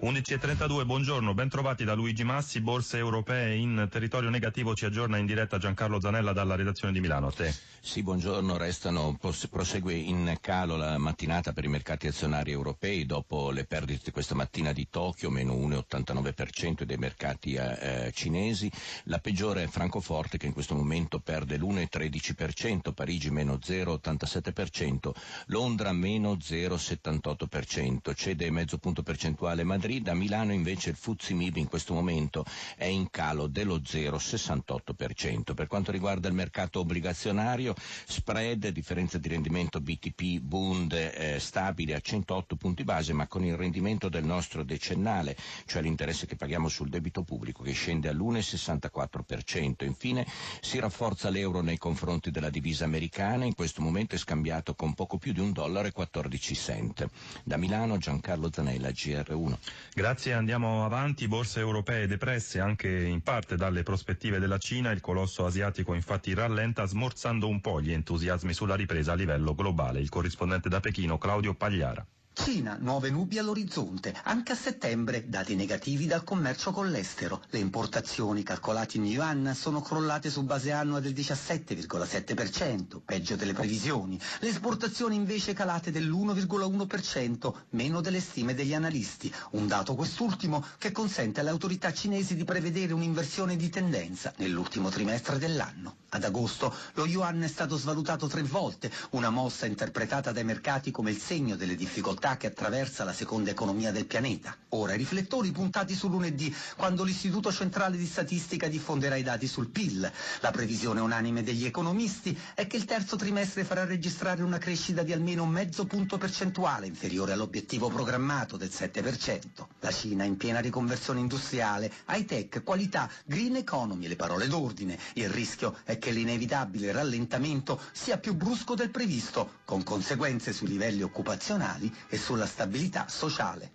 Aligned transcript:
11.32, 0.00 0.86
buongiorno, 0.86 1.34
ben 1.34 1.48
trovati 1.48 1.82
da 1.82 1.94
Luigi 1.94 2.22
Massi, 2.22 2.60
borse 2.60 2.98
europee 2.98 3.56
in 3.56 3.88
territorio 3.90 4.30
negativo, 4.30 4.72
ci 4.72 4.84
aggiorna 4.84 5.16
in 5.16 5.26
diretta 5.26 5.58
Giancarlo 5.58 6.00
Zanella 6.00 6.32
dalla 6.32 6.54
redazione 6.54 6.92
di 6.92 7.00
Milano. 7.00 7.26
A 7.26 7.32
te. 7.32 7.52
Sì, 7.80 8.02
buongiorno, 8.04 8.56
restano, 8.56 9.18
prosegue 9.50 9.94
in 9.94 10.36
calo 10.40 10.76
la 10.76 10.98
mattinata 10.98 11.52
per 11.52 11.64
i 11.64 11.68
mercati 11.68 12.06
azionari 12.06 12.52
europei 12.52 13.06
dopo 13.06 13.50
le 13.50 13.64
perdite 13.64 14.12
questa 14.12 14.36
mattina 14.36 14.72
di 14.72 14.88
Tokyo, 14.88 15.30
meno 15.30 15.54
1,89% 15.54 16.82
dei 16.82 16.96
mercati 16.96 17.54
eh, 17.54 18.12
cinesi, 18.14 18.70
la 19.04 19.18
peggiore 19.18 19.64
è 19.64 19.66
Francoforte 19.66 20.38
che 20.38 20.46
in 20.46 20.52
questo 20.52 20.76
momento 20.76 21.18
perde 21.18 21.56
l'1,13%, 21.56 22.92
Parigi 22.92 23.30
meno 23.30 23.54
0,87%, 23.54 25.10
Londra 25.46 25.92
meno 25.92 26.34
0,78%, 26.34 28.14
cede 28.14 28.50
mezzo 28.50 28.78
punto 28.78 29.02
percentuale 29.02 29.64
Madrid, 29.64 29.86
Madrid, 29.88 30.08
a 30.08 30.14
Milano 30.14 30.52
invece 30.52 30.90
il 30.90 30.96
Fuzzi 30.96 31.32
Mib 31.32 31.56
in 31.56 31.66
questo 31.66 31.94
momento 31.94 32.44
è 32.76 32.84
in 32.84 33.08
calo 33.08 33.46
dello 33.46 33.76
0,68%. 33.76 35.54
Per 35.54 35.66
quanto 35.66 35.90
riguarda 35.90 36.28
il 36.28 36.34
mercato 36.34 36.80
obbligazionario, 36.80 37.74
spread, 38.04 38.68
differenza 38.68 39.16
di 39.16 39.28
rendimento 39.28 39.80
BTP 39.80 40.40
Bund 40.40 40.92
eh, 40.92 41.38
stabile 41.40 41.94
a 41.94 42.00
108 42.00 42.56
punti 42.56 42.84
base, 42.84 43.14
ma 43.14 43.26
con 43.26 43.46
il 43.46 43.56
rendimento 43.56 44.10
del 44.10 44.24
nostro 44.24 44.62
decennale, 44.62 45.34
cioè 45.64 45.80
l'interesse 45.80 46.26
che 46.26 46.36
paghiamo 46.36 46.68
sul 46.68 46.90
debito 46.90 47.22
pubblico 47.22 47.62
che 47.62 47.72
scende 47.72 48.10
all'1,64%. 48.10 49.86
Infine 49.86 50.26
si 50.60 50.78
rafforza 50.78 51.30
l'euro 51.30 51.62
nei 51.62 51.78
confronti 51.78 52.30
della 52.30 52.50
divisa 52.50 52.84
americana, 52.84 53.46
in 53.46 53.54
questo 53.54 53.80
momento 53.80 54.16
è 54.16 54.18
scambiato 54.18 54.74
con 54.74 54.92
poco 54.92 55.16
più 55.16 55.32
di 55.32 55.40
un 55.40 55.52
dollaro 55.52 55.90
14 55.90 56.54
cent. 56.54 57.08
Da 57.42 57.56
Milano 57.56 57.96
Giancarlo 57.96 58.50
Zanella, 58.52 58.90
GR1. 58.90 59.56
Grazie, 59.94 60.32
andiamo 60.32 60.84
avanti. 60.84 61.28
Borse 61.28 61.60
europee 61.60 62.06
depresse 62.06 62.60
anche 62.60 62.88
in 62.88 63.20
parte 63.22 63.56
dalle 63.56 63.82
prospettive 63.82 64.38
della 64.38 64.58
Cina. 64.58 64.90
Il 64.90 65.00
colosso 65.00 65.44
asiatico 65.44 65.94
infatti 65.94 66.34
rallenta 66.34 66.86
smorzando 66.86 67.48
un 67.48 67.60
po' 67.60 67.80
gli 67.80 67.92
entusiasmi 67.92 68.52
sulla 68.52 68.76
ripresa 68.76 69.12
a 69.12 69.16
livello 69.16 69.54
globale. 69.54 70.00
Il 70.00 70.08
corrispondente 70.08 70.68
da 70.68 70.80
Pechino 70.80 71.18
Claudio 71.18 71.54
Pagliara. 71.54 72.06
Cina, 72.40 72.78
nuove 72.80 73.10
nubi 73.10 73.36
all'orizzonte. 73.36 74.14
Anche 74.22 74.52
a 74.52 74.54
settembre, 74.54 75.28
dati 75.28 75.56
negativi 75.56 76.06
dal 76.06 76.22
commercio 76.22 76.70
con 76.70 76.88
l'estero. 76.88 77.42
Le 77.50 77.58
importazioni 77.58 78.44
calcolate 78.44 78.96
in 78.96 79.06
yuan 79.06 79.52
sono 79.56 79.82
crollate 79.82 80.30
su 80.30 80.44
base 80.44 80.70
annua 80.70 81.00
del 81.00 81.12
17,7%, 81.14 83.00
peggio 83.04 83.34
delle 83.34 83.52
previsioni. 83.52 84.18
Le 84.38 84.48
esportazioni 84.48 85.16
invece 85.16 85.52
calate 85.52 85.90
dell'1,1%, 85.90 87.52
meno 87.70 88.00
delle 88.00 88.20
stime 88.20 88.54
degli 88.54 88.72
analisti. 88.72 89.30
Un 89.50 89.66
dato 89.66 89.96
quest'ultimo 89.96 90.64
che 90.78 90.92
consente 90.92 91.40
alle 91.40 91.50
autorità 91.50 91.92
cinesi 91.92 92.36
di 92.36 92.44
prevedere 92.44 92.92
un'inversione 92.94 93.56
di 93.56 93.68
tendenza 93.68 94.32
nell'ultimo 94.36 94.90
trimestre 94.90 95.38
dell'anno. 95.38 95.96
Ad 96.10 96.24
agosto 96.24 96.74
lo 96.94 97.04
yuan 97.04 97.42
è 97.42 97.48
stato 97.48 97.76
svalutato 97.76 98.28
tre 98.28 98.42
volte, 98.42 98.90
una 99.10 99.28
mossa 99.28 99.66
interpretata 99.66 100.32
dai 100.32 100.44
mercati 100.44 100.90
come 100.90 101.10
il 101.10 101.18
segno 101.18 101.54
delle 101.56 101.74
difficoltà 101.74 102.27
che 102.36 102.48
attraversa 102.48 103.04
la 103.04 103.12
seconda 103.12 103.50
economia 103.50 103.90
del 103.92 104.06
pianeta. 104.06 104.56
Ora 104.70 104.92
i 104.94 104.98
riflettori 104.98 105.50
puntati 105.50 105.94
su 105.94 106.08
lunedì, 106.08 106.54
quando 106.76 107.02
l'Istituto 107.02 107.50
Centrale 107.50 107.96
di 107.96 108.04
Statistica 108.04 108.68
diffonderà 108.68 109.16
i 109.16 109.22
dati 109.22 109.46
sul 109.46 109.68
PIL. 109.68 110.10
La 110.40 110.50
previsione 110.50 111.00
unanime 111.00 111.42
degli 111.42 111.64
economisti 111.64 112.38
è 112.54 112.66
che 112.66 112.76
il 112.76 112.84
terzo 112.84 113.16
trimestre 113.16 113.64
farà 113.64 113.84
registrare 113.86 114.42
una 114.42 114.58
crescita 114.58 115.02
di 115.02 115.12
almeno 115.12 115.46
mezzo 115.46 115.86
punto 115.86 116.18
percentuale 116.18 116.86
inferiore 116.86 117.32
all'obiettivo 117.32 117.88
programmato 117.88 118.56
del 118.58 118.68
7%. 118.70 119.66
La 119.80 119.90
Cina 119.90 120.24
in 120.24 120.36
piena 120.36 120.60
riconversione 120.60 121.20
industriale, 121.20 121.90
high 122.10 122.26
tech, 122.26 122.62
qualità, 122.62 123.10
green 123.24 123.56
economy, 123.56 124.06
le 124.06 124.16
parole 124.16 124.48
d'ordine. 124.48 124.98
Il 125.14 125.30
rischio 125.30 125.76
è 125.84 125.96
che 125.98 126.10
l'inevitabile 126.10 126.92
rallentamento 126.92 127.80
sia 127.92 128.18
più 128.18 128.34
brusco 128.34 128.74
del 128.74 128.90
previsto, 128.90 129.60
con 129.64 129.82
conseguenze 129.82 130.52
sui 130.52 130.68
livelli 130.68 131.02
occupazionali 131.02 131.90
e 132.08 132.17
sulla 132.18 132.46
stabilità 132.46 133.08
sociale. 133.08 133.72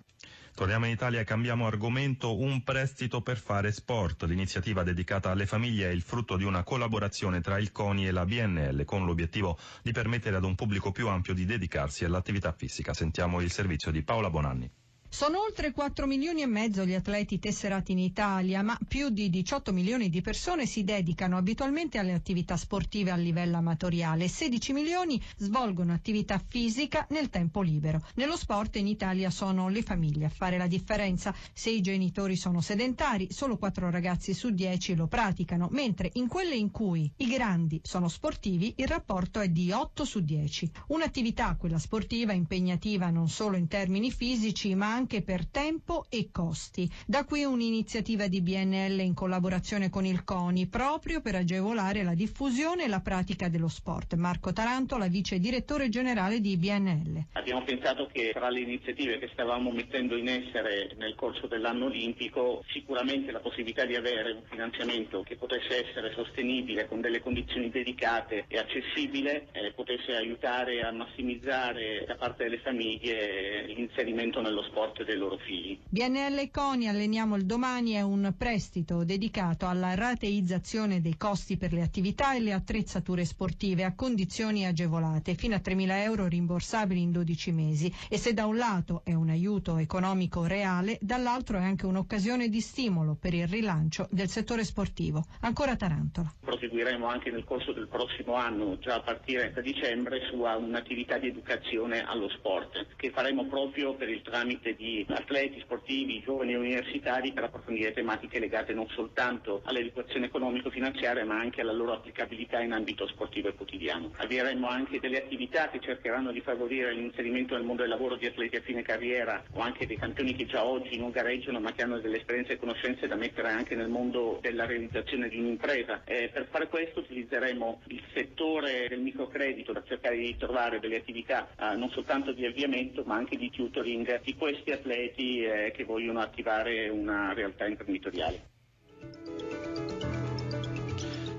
Torniamo 0.55 0.85
in 0.85 0.91
Italia 0.91 1.19
e 1.19 1.23
cambiamo 1.23 1.65
argomento. 1.65 2.39
Un 2.39 2.63
prestito 2.63 3.21
per 3.21 3.39
fare 3.39 3.71
sport. 3.71 4.23
L'iniziativa 4.25 4.83
dedicata 4.83 5.31
alle 5.31 5.47
famiglie 5.47 5.87
è 5.87 5.91
il 5.91 6.03
frutto 6.03 6.37
di 6.37 6.43
una 6.43 6.61
collaborazione 6.63 7.41
tra 7.41 7.57
il 7.57 7.71
CONI 7.71 8.05
e 8.05 8.11
la 8.11 8.23
BNL 8.23 8.85
con 8.85 9.03
l'obiettivo 9.05 9.57
di 9.81 9.91
permettere 9.91 10.35
ad 10.35 10.43
un 10.43 10.53
pubblico 10.53 10.91
più 10.91 11.07
ampio 11.07 11.33
di 11.33 11.45
dedicarsi 11.45 12.05
all'attività 12.05 12.51
fisica. 12.51 12.93
Sentiamo 12.93 13.41
il 13.41 13.51
servizio 13.51 13.89
di 13.89 14.03
Paola 14.03 14.29
Bonanni. 14.29 14.69
Sono 15.13 15.43
oltre 15.43 15.73
4 15.73 16.07
milioni 16.07 16.41
e 16.41 16.47
mezzo 16.47 16.83
gli 16.85 16.95
atleti 16.95 17.37
tesserati 17.37 17.91
in 17.91 17.99
Italia, 17.99 18.63
ma 18.63 18.75
più 18.87 19.09
di 19.09 19.29
18 19.29 19.71
milioni 19.71 20.09
di 20.09 20.21
persone 20.21 20.65
si 20.65 20.83
dedicano 20.83 21.37
abitualmente 21.37 21.99
alle 21.99 22.13
attività 22.13 22.57
sportive 22.57 23.11
a 23.11 23.15
livello 23.15 23.57
amatoriale 23.57 24.23
e 24.23 24.27
16 24.27 24.73
milioni 24.73 25.21
svolgono 25.37 25.93
attività 25.93 26.41
fisica 26.43 27.05
nel 27.11 27.29
tempo 27.29 27.61
libero. 27.61 28.03
Nello 28.15 28.35
sport 28.35 28.77
in 28.77 28.87
Italia 28.87 29.29
sono 29.29 29.69
le 29.69 29.83
famiglie 29.83 30.25
a 30.25 30.29
fare 30.29 30.57
la 30.57 30.65
differenza. 30.65 31.31
Se 31.53 31.69
i 31.69 31.81
genitori 31.81 32.35
sono 32.35 32.59
sedentari, 32.59 33.27
solo 33.29 33.57
4 33.57 33.91
ragazzi 33.91 34.33
su 34.33 34.49
10 34.49 34.95
lo 34.95 35.05
praticano, 35.05 35.67
mentre 35.69 36.09
in 36.13 36.27
quelle 36.27 36.55
in 36.55 36.71
cui 36.71 37.09
i 37.17 37.27
grandi 37.27 37.79
sono 37.83 38.07
sportivi 38.07 38.73
il 38.77 38.87
rapporto 38.87 39.41
è 39.41 39.47
di 39.47 39.71
8 39.71 40.05
su 40.05 40.21
10. 40.21 40.71
Un'attività, 40.87 41.55
quella 41.55 41.77
sportiva, 41.77 42.33
impegnativa 42.33 43.11
non 43.11 43.29
solo 43.29 43.57
in 43.57 43.67
termini 43.67 44.09
fisici, 44.09 44.73
ma 44.73 44.87
anche 44.87 45.01
anche 45.03 45.21
per 45.21 45.45
tempo 45.47 46.05
e 46.09 46.29
costi. 46.31 46.89
Da 47.05 47.25
qui 47.25 47.43
un'iniziativa 47.43 48.27
di 48.27 48.41
BNL 48.41 49.01
in 49.01 49.13
collaborazione 49.13 49.89
con 49.89 50.05
il 50.05 50.23
CONI 50.23 50.67
proprio 50.67 51.19
per 51.19 51.35
agevolare 51.35 52.03
la 52.03 52.13
diffusione 52.13 52.85
e 52.85 52.87
la 52.87 53.01
pratica 53.01 53.49
dello 53.49 53.67
sport. 53.67 54.13
Marco 54.13 54.53
Taranto, 54.53 54.97
la 54.97 55.07
vice 55.07 55.39
direttore 55.39 55.89
generale 55.89 56.39
di 56.39 56.55
BNL. 56.55 57.25
Abbiamo 57.33 57.63
pensato 57.65 58.07
che 58.13 58.31
tra 58.31 58.49
le 58.49 58.61
iniziative 58.61 59.19
che 59.19 59.29
stavamo 59.33 59.71
mettendo 59.71 60.15
in 60.15 60.29
essere 60.29 60.93
nel 60.95 61.15
corso 61.15 61.47
dell'anno 61.47 61.85
olimpico 61.85 62.63
sicuramente 62.69 63.33
la 63.33 63.39
possibilità 63.39 63.83
di 63.83 63.95
avere 63.95 64.31
un 64.31 64.43
finanziamento 64.49 65.21
che 65.23 65.35
potesse 65.35 65.85
essere 65.85 66.13
sostenibile 66.15 66.87
con 66.87 67.01
delle 67.01 67.19
condizioni 67.19 67.69
dedicate 67.69 68.45
e 68.47 68.57
accessibile 68.57 69.47
eh, 69.51 69.73
potesse 69.73 70.13
aiutare 70.13 70.79
a 70.81 70.91
massimizzare 70.91 72.05
da 72.07 72.15
parte 72.15 72.45
delle 72.45 72.59
famiglie 72.59 73.65
l'inserimento 73.65 74.39
nello 74.39 74.63
sport 74.63 74.92
sport 74.93 75.03
dei 75.03 75.17
loro 75.17 75.37
figli. 75.37 75.77
BNL 75.89 76.49
Coni 76.51 76.87
Alleniamo 76.87 77.35
il 77.35 77.45
domani 77.45 77.93
è 77.93 78.01
un 78.01 78.33
prestito 78.37 79.03
dedicato 79.03 79.67
alla 79.67 79.95
rateizzazione 79.95 81.01
dei 81.01 81.17
costi 81.17 81.57
per 81.57 81.73
le 81.73 81.81
attività 81.81 82.35
e 82.35 82.39
le 82.39 82.53
attrezzature 82.53 83.25
sportive 83.25 83.83
a 83.83 83.95
condizioni 83.95 84.65
agevolate, 84.65 85.33
fino 85.33 85.55
a 85.55 85.61
3.000 85.63 85.91
euro 86.03 86.27
rimborsabili 86.27 87.01
in 87.01 87.11
12 87.11 87.51
mesi 87.51 87.93
e 88.09 88.17
se 88.17 88.33
da 88.33 88.45
un 88.45 88.57
lato 88.57 89.01
è 89.03 89.13
un 89.13 89.29
aiuto 89.29 89.77
economico 89.77 90.45
reale, 90.45 90.97
dall'altro 91.01 91.57
è 91.57 91.63
anche 91.63 91.85
un'occasione 91.85 92.47
di 92.49 92.61
stimolo 92.61 93.17
per 93.19 93.33
il 93.33 93.47
rilancio 93.47 94.07
del 94.11 94.29
settore 94.29 94.63
sportivo. 94.63 95.25
Ancora 95.41 95.75
Tarantola. 95.75 96.33
Proseguiremo 96.39 97.07
anche 97.07 97.31
nel 97.31 97.43
corso 97.43 97.71
del 97.71 97.87
prossimo 97.87 98.35
anno, 98.35 98.77
già 98.79 98.95
a 98.95 99.01
partire 99.01 99.51
da 99.51 99.61
dicembre, 99.61 100.21
su 100.29 100.37
un'attività 100.37 101.17
di 101.17 101.27
educazione 101.27 102.03
allo 102.03 102.29
sport 102.29 102.85
che 102.95 103.09
faremo 103.09 103.45
proprio 103.45 103.95
per 103.95 104.09
il 104.09 104.21
tramite 104.21 104.75
di 104.75 104.82
di 104.83 105.05
atleti 105.07 105.61
sportivi, 105.61 106.21
giovani 106.25 106.55
universitari 106.55 107.31
per 107.31 107.45
approfondire 107.45 107.93
tematiche 107.93 108.37
legate 108.37 108.73
non 108.73 108.85
soltanto 108.89 109.61
all'educazione 109.63 110.25
economico-finanziaria 110.25 111.23
ma 111.23 111.39
anche 111.39 111.61
alla 111.61 111.71
loro 111.71 111.93
applicabilità 111.93 112.59
in 112.59 112.73
ambito 112.73 113.07
sportivo 113.07 113.47
e 113.47 113.55
quotidiano. 113.55 114.11
Avvieremo 114.17 114.67
anche 114.67 114.99
delle 114.99 115.19
attività 115.19 115.69
che 115.69 115.79
cercheranno 115.79 116.33
di 116.33 116.41
favorire 116.41 116.91
l'inserimento 116.93 117.55
nel 117.55 117.63
mondo 117.63 117.83
del 117.83 117.91
lavoro 117.91 118.17
di 118.17 118.25
atleti 118.25 118.57
a 118.57 118.61
fine 118.61 118.81
carriera 118.81 119.41
o 119.53 119.61
anche 119.61 119.87
dei 119.87 119.95
campioni 119.95 120.35
che 120.35 120.47
già 120.47 120.65
oggi 120.65 120.97
non 120.97 121.11
gareggiano 121.11 121.61
ma 121.61 121.71
che 121.71 121.83
hanno 121.83 121.99
delle 121.99 122.17
esperienze 122.17 122.53
e 122.53 122.59
conoscenze 122.59 123.07
da 123.07 123.15
mettere 123.15 123.51
anche 123.51 123.75
nel 123.75 123.87
mondo 123.87 124.39
della 124.41 124.65
realizzazione 124.65 125.29
di 125.29 125.39
un'impresa. 125.39 126.01
Eh, 126.03 126.29
per 126.33 126.47
fare 126.51 126.67
questo 126.67 126.99
utilizzeremo 126.99 127.83
il 127.87 128.03
settore 128.13 128.87
del 128.89 128.99
microcredito 128.99 129.71
per 129.71 129.83
cercare 129.87 130.17
di 130.17 130.35
trovare 130.35 130.81
delle 130.81 130.97
attività 130.97 131.47
eh, 131.57 131.77
non 131.77 131.89
soltanto 131.91 132.33
di 132.33 132.45
avviamento 132.45 133.03
ma 133.05 133.15
anche 133.15 133.37
di 133.37 133.49
tutoring 133.49 134.19
di 134.23 134.35
questi 134.35 134.71
atleti 134.73 135.43
eh, 135.43 135.71
che 135.75 135.83
vogliono 135.83 136.19
attivare 136.19 136.89
una 136.89 137.33
realtà 137.33 137.65
imprenditoriale. 137.65 138.51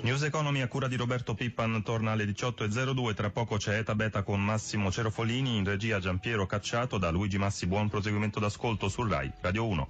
News 0.05 0.23
Economy 0.23 0.61
a 0.61 0.69
cura 0.69 0.87
di 0.87 0.97
Roberto 0.97 1.35
Pippan 1.35 1.83
torna 1.83 2.13
alle 2.13 2.25
18.02, 2.25 3.15
tra 3.15 3.31
poco 3.31 3.57
c'è 3.57 3.79
Eta 3.79 3.95
Beta 3.95 4.23
con 4.23 4.39
Massimo 4.45 4.91
Cerofolini, 4.91 5.57
in 5.57 5.65
regia 5.65 5.99
Giampiero 5.99 6.45
Cacciato, 6.45 6.99
da 6.99 7.09
Luigi 7.11 7.39
Massi 7.39 7.67
buon 7.67 7.89
proseguimento 7.89 8.39
d'ascolto 8.39 8.91
sul 8.91 9.09
RAI, 9.09 9.33
Radio 9.41 9.67
1. 9.67 9.89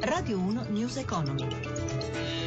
Radio 0.00 0.38
1 0.38 0.66
News 0.68 0.96
Economy. 0.98 2.37